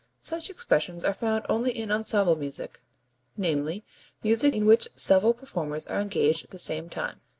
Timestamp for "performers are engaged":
5.35-6.43